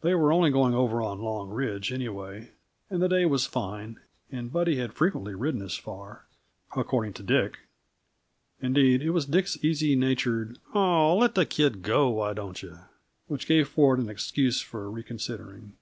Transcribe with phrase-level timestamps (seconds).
[0.00, 2.50] They were only going over on Long Ridge, anyway,
[2.90, 6.24] and the day was fine, and Buddy had frequently ridden as far,
[6.76, 7.60] according to Dick.
[8.60, 12.80] Indeed, it was Dick's easy natured, "Ah, let the kid go, why don't you?"
[13.28, 15.76] which gave Ford an excuse for reconsidering.